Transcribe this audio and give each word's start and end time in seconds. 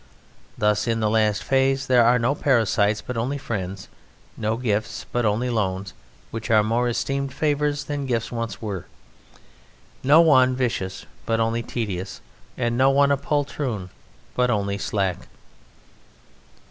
Thus, 0.57 0.87
in 0.87 0.99
the 0.99 1.11
last 1.11 1.43
phase, 1.43 1.85
there 1.85 2.03
are 2.03 2.17
no 2.17 2.33
parasites 2.33 3.03
but 3.03 3.17
only 3.17 3.37
friends, 3.37 3.87
no 4.35 4.57
gifts 4.57 5.05
but 5.11 5.25
only 5.27 5.51
loans, 5.51 5.93
which 6.31 6.49
are 6.49 6.63
more 6.63 6.89
esteemed 6.89 7.31
favours 7.31 7.83
than 7.83 8.07
gifts 8.07 8.31
once 8.31 8.59
were. 8.59 8.87
No 10.03 10.19
one 10.19 10.55
vicious 10.55 11.05
but 11.27 11.39
only 11.39 11.61
tedious, 11.61 12.19
and 12.57 12.75
no 12.75 12.89
one 12.89 13.11
a 13.11 13.15
poltroon 13.17 13.91
but 14.35 14.49
only 14.49 14.79
slack. 14.79 15.27